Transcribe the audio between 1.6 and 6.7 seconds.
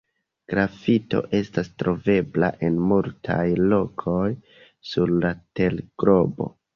trovebla en multaj lokoj sur la terglobo.